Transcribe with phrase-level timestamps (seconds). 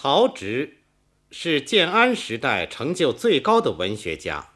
[0.00, 0.74] 曹植
[1.32, 4.52] 是建安时代成就最高的文学家，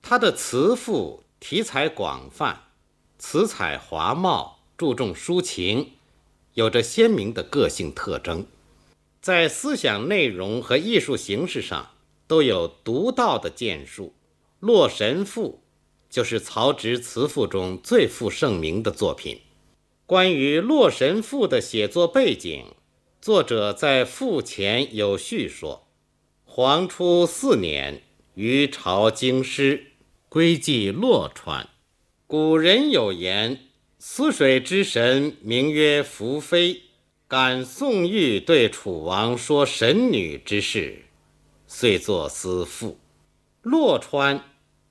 [0.00, 2.68] 他的词赋题材广泛，
[3.18, 5.94] 词采华茂，注重抒情，
[6.52, 8.46] 有着鲜明的个性特征，
[9.20, 11.90] 在思想内容和艺术形式上
[12.28, 14.06] 都有独到的建树。
[14.60, 15.60] 《洛神赋》
[16.14, 19.40] 就是曹植词赋中最负盛名的作品。
[20.06, 22.64] 关于《洛神赋》的写作背景，
[23.24, 25.88] 作者在赋前有序说
[26.44, 28.02] ：“黄初四年，
[28.34, 29.92] 于朝京师，
[30.28, 31.70] 归寄洛川。
[32.26, 33.60] 古人有言，
[33.98, 36.82] 泗水之神名曰宓妃。
[37.26, 41.06] 感宋玉对楚王说神女之事，
[41.66, 42.98] 遂作思赋。
[43.62, 44.44] 洛川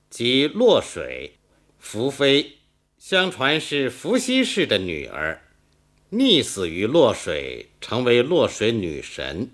[0.09, 1.38] 即洛水，
[1.80, 2.54] 宓妃。”
[2.98, 5.40] 相传是伏羲氏的女儿，
[6.13, 9.49] 溺死于洛水，成为洛水女神。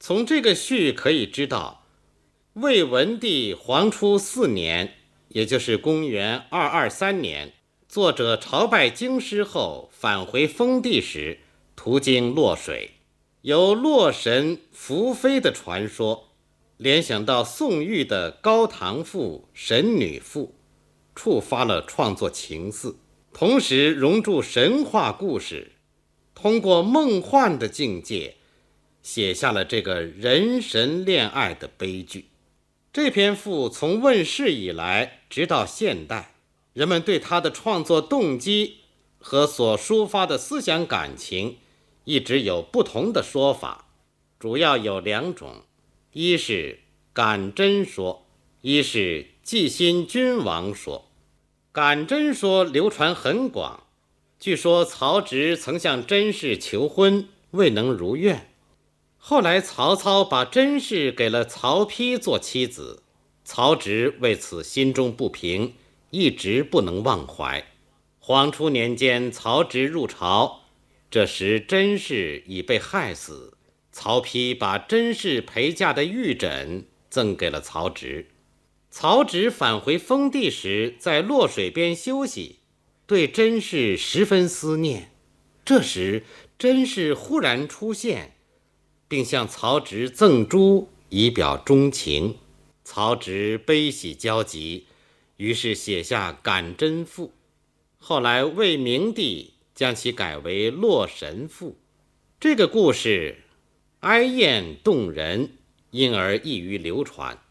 [0.00, 1.86] 从这个序可以知道，
[2.54, 4.94] 魏文帝黄初四年，
[5.28, 7.52] 也就是公元二二三年，
[7.88, 11.38] 作者朝拜京师后返回封地时，
[11.76, 12.90] 途经洛水，
[13.42, 16.30] 由洛神伏妃的传说，
[16.76, 20.46] 联想到宋玉的《高唐赋》《神女赋》。
[21.14, 22.96] 触发了创作情思，
[23.32, 25.70] 同时融入神话故事，
[26.40, 28.36] 通过梦幻的境界，
[29.02, 32.30] 写下了这个人神恋爱的悲剧。
[32.90, 36.32] 这篇赋从问世以来，直到现代，
[36.72, 38.78] 人们对他的创作动机
[39.18, 41.58] 和所抒发的思想感情，
[42.04, 43.88] 一直有不同的说法，
[44.38, 45.64] 主要有两种：
[46.14, 46.80] 一是
[47.12, 48.26] 感真说，
[48.62, 51.10] 一是祭新君王说。
[51.70, 53.84] 感真说流传很广，
[54.40, 58.48] 据说曹植曾向甄氏求婚，未能如愿。
[59.18, 63.02] 后来曹操把甄氏给了曹丕做妻子，
[63.44, 65.74] 曹植为此心中不平，
[66.08, 67.62] 一直不能忘怀。
[68.18, 70.60] 黄初年间，曹植入朝，
[71.10, 73.58] 这时甄氏已被害死，
[73.92, 78.30] 曹丕把甄氏陪嫁的玉枕赠给了曹植。
[78.90, 82.59] 曹植返回封地时，在洛水边休息，
[83.10, 85.10] 对甄氏十分思念。
[85.64, 86.22] 这时，
[86.56, 88.36] 甄氏忽然出现，
[89.08, 92.38] 并向曹植赠珠以表钟情。
[92.84, 94.86] 曹植悲喜交集，
[95.38, 97.26] 于是写下《感甄赋》。
[97.98, 101.70] 后来，魏明帝将其改为《洛神赋》。
[102.38, 103.38] 这个故事
[103.98, 105.54] 哀艳动人，
[105.90, 107.42] 因而易于流传。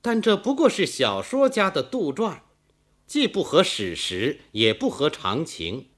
[0.00, 2.38] 但这不过是小说家的杜撰，
[3.12, 5.88] 既不合史实，也不合常情。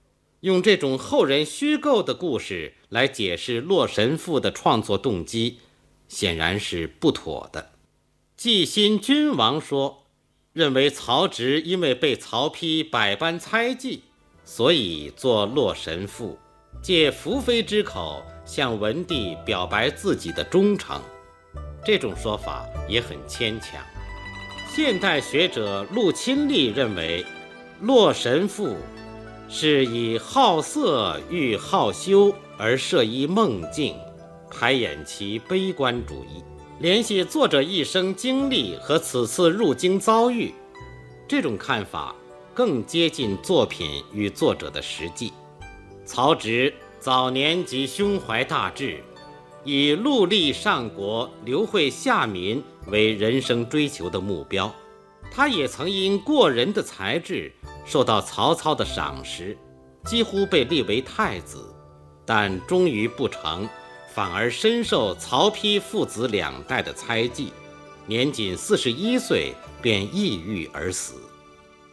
[0.40, 5.60] 用这种后人虚构的故事来解释《洛神赋》的创作动机，
[6.08, 7.70] 显然是不妥的。
[8.36, 10.08] 季新君王说，
[10.52, 14.02] 认为曹植因为被曹丕百般猜忌，
[14.44, 16.36] 所以作《洛神赋》，
[16.82, 21.00] 借宓妃之口向文帝表白自己的忠诚。
[21.84, 23.80] 这种说法也很牵强。
[24.76, 27.22] 现代学者陆钦立认为，
[27.86, 28.70] 《洛神赋》
[29.48, 33.94] 是以好色遇好修而设一梦境，
[34.50, 36.42] 排演其悲观主义，
[36.80, 40.52] 联系作者一生经历和此次入京遭遇。
[41.28, 42.12] 这种看法
[42.52, 45.32] 更接近作品与作者的实际。
[46.04, 49.04] 曹植早年即胸怀大志。
[49.64, 54.72] 以戮力上国、刘惠下民为人生追求的目标，
[55.30, 57.50] 他也曾因过人的才智
[57.84, 59.56] 受到曹操的赏识，
[60.04, 61.74] 几乎被立为太子，
[62.26, 63.66] 但终于不成，
[64.12, 67.50] 反而深受曹丕父子两代的猜忌，
[68.06, 71.14] 年仅四十一岁便抑郁而死。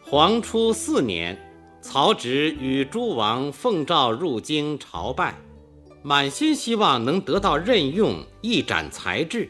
[0.04, 1.40] 黄初四年，
[1.80, 5.40] 曹植与诸王奉诏入京朝拜。
[6.04, 9.48] 满心希望能得到任用，一展才智，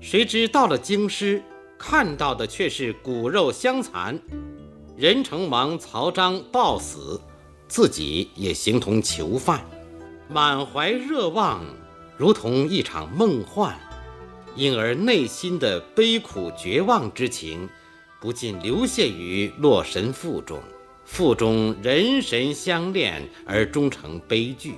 [0.00, 1.42] 谁知到了京师，
[1.78, 4.20] 看到的却是骨肉相残。
[4.98, 7.18] 任城王曹彰暴死，
[7.68, 9.64] 自己也形同囚犯，
[10.28, 11.64] 满怀热望，
[12.18, 13.74] 如同一场梦幻，
[14.54, 17.66] 因而内心的悲苦绝望之情，
[18.20, 20.60] 不禁流泻于《洛神赋》中。
[21.06, 24.74] 赋中人神相恋而终成悲剧。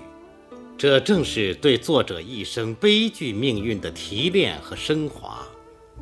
[0.77, 5.47] 这正是对作者一生悲剧命运的提炼和升华，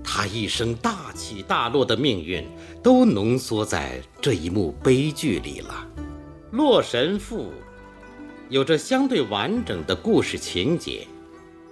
[0.02, 2.44] 他一生大起大落的命运
[2.82, 5.86] 都浓缩在这一幕悲剧里了。
[6.56, 7.44] 《洛神赋》
[8.48, 11.06] 有着相对完整的故事情节，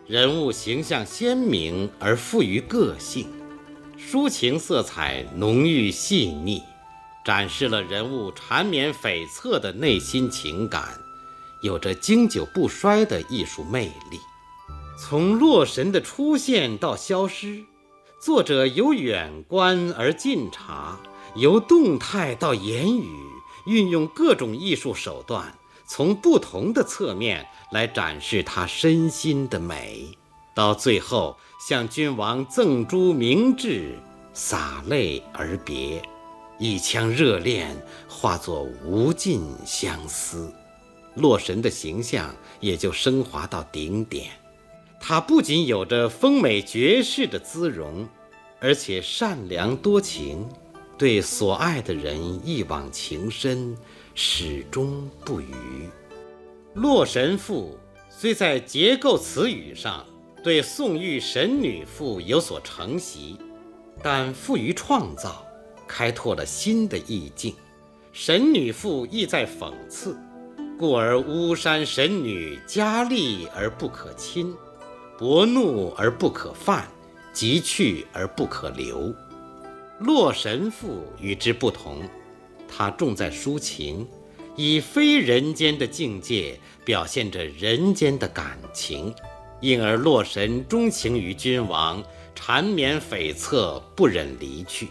[0.06, 3.26] 人物形象鲜明而富于个性，
[3.98, 6.62] 抒情色彩浓郁细腻，
[7.24, 10.98] 展示了人物缠绵悱恻的内心情感，
[11.62, 14.20] 有着经久不衰的艺术魅力。
[14.98, 17.64] 从洛神的出现到消失，
[18.20, 20.98] 作者由远观而近察，
[21.34, 23.08] 由动态到言语，
[23.66, 25.54] 运用各种艺术手段。
[25.86, 30.16] 从不同的侧面来展示他身心的美，
[30.54, 31.36] 到最后
[31.66, 33.98] 向君王赠珠明志，
[34.32, 36.00] 洒泪而别，
[36.60, 37.76] 一腔热恋
[38.08, 40.54] 化作无尽相思，
[41.20, 44.30] 洛神的形象也就升华到顶点。
[44.98, 48.08] 他不仅有着丰美绝世的姿容，
[48.60, 50.48] 而且善良多情，
[50.98, 53.76] 对所爱的人一往情深。
[54.14, 55.44] 始终不渝。
[56.74, 57.78] 《洛神赋》
[58.14, 60.04] 虽在结构词语上
[60.44, 63.38] 对宋玉神女赋有所承袭，
[64.02, 65.46] 但富于创造，
[65.86, 67.54] 开拓了新的意境。
[68.12, 70.18] 神女赋意在讽刺，
[70.80, 74.56] 故而巫山神女佳丽而不可亲，
[75.18, 76.88] 薄怒而不可犯，
[77.34, 79.08] 急去而不可留。
[79.98, 82.08] 《洛神赋》与之不同。
[82.66, 84.08] 他重在抒情，
[84.56, 89.14] 以非人间的境界表现着人间的感情，
[89.60, 92.02] 因而洛神钟情于君王，
[92.34, 94.88] 缠绵悱恻，不忍离去。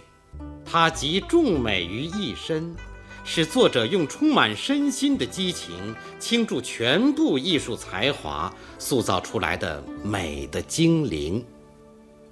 [0.63, 2.75] 他集众美于一身，
[3.23, 11.43] 使作者用充满身心的激情倾注全部艺术才华，塑造出来的美的精灵。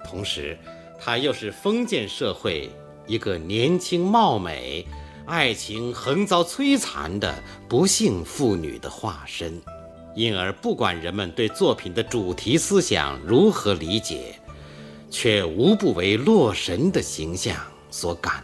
[0.09, 0.57] 同时，
[0.99, 2.69] 他又是封建社会
[3.05, 4.85] 一个年轻貌美。
[5.25, 9.61] 爱情横遭摧残的不幸妇女的化身，
[10.15, 14.39] 因而不管人们对作品的主题思想如何理解，
[15.11, 17.57] 却无不为洛神的形象
[17.91, 18.41] 所感。